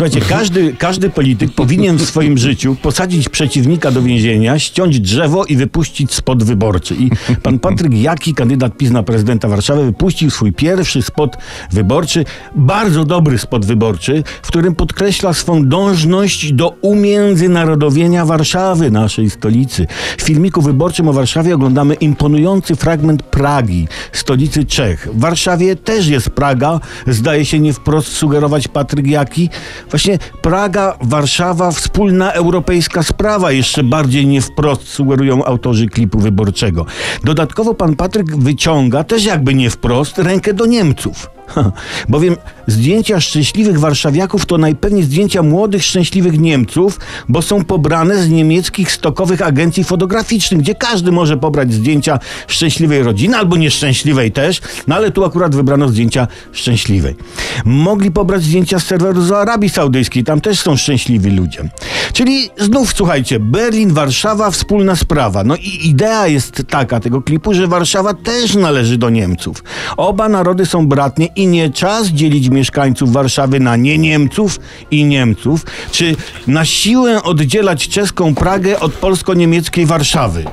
[0.00, 5.56] Słuchajcie, każdy, każdy polityk powinien w swoim życiu posadzić przeciwnika do więzienia, ściąć drzewo i
[5.56, 6.94] wypuścić spot wyborczy.
[6.94, 7.10] I
[7.42, 11.36] pan Patryk Jaki, kandydat PiS na prezydenta Warszawy, wypuścił swój pierwszy spot
[11.72, 12.24] wyborczy,
[12.56, 19.86] bardzo dobry spot wyborczy, w którym podkreśla swą dążność do umiędzynarodowienia Warszawy, naszej stolicy.
[20.18, 25.08] W filmiku wyborczym o Warszawie oglądamy imponujący fragment Pragi, stolicy Czech.
[25.14, 29.48] W Warszawie też jest Praga, zdaje się nie wprost sugerować Patryk Jaki.
[29.90, 36.86] Właśnie Praga, Warszawa, wspólna europejska sprawa, jeszcze bardziej nie wprost sugerują autorzy klipu wyborczego.
[37.24, 41.30] Dodatkowo pan Patryk wyciąga, też jakby nie wprost, rękę do Niemców.
[42.08, 42.36] Bowiem
[42.66, 49.42] zdjęcia szczęśliwych warszawiaków to najpewniej zdjęcia młodych, szczęśliwych Niemców, bo są pobrane z niemieckich stokowych
[49.42, 55.24] agencji fotograficznych, gdzie każdy może pobrać zdjęcia szczęśliwej rodziny albo nieszczęśliwej też, no ale tu
[55.24, 57.16] akurat wybrano zdjęcia szczęśliwej.
[57.64, 61.68] Mogli pobrać zdjęcia z serweru z Arabii Saudyjskiej, tam też są szczęśliwi ludzie.
[62.12, 65.44] Czyli znów słuchajcie, Berlin, Warszawa, wspólna sprawa.
[65.44, 69.64] No i idea jest taka tego klipu, że Warszawa też należy do Niemców.
[69.96, 74.60] Oba narody są bratnie i nie czas dzielić mieszkańców Warszawy na nie Niemców
[74.90, 80.44] i Niemców, czy na siłę oddzielać czeską Pragę od polsko-niemieckiej Warszawy.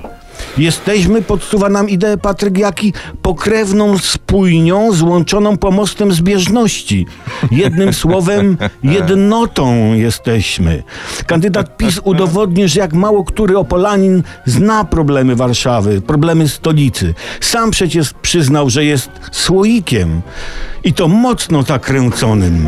[0.58, 7.05] Jesteśmy, podsuwa nam ideę Patryk Jaki, pokrewną spójnią złączoną pomostem zbieżności.
[7.52, 10.83] Jednym słowem, jednotą jesteśmy.
[11.27, 17.13] Kandydat PiS udowodni, że jak mało który Opolanin zna problemy Warszawy, problemy stolicy.
[17.41, 20.21] Sam przecież przyznał, że jest słoikiem
[20.88, 22.67] i to mocno zakręconym.